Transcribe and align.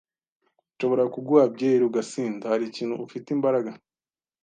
"Nshobora 0.73 1.03
kuguha 1.13 1.43
byeri 1.55 1.83
ugasinda?" 1.85 2.43
"Hari 2.51 2.63
ikintu 2.67 2.93
ufite 3.05 3.27
imbaraga?" 3.35 3.71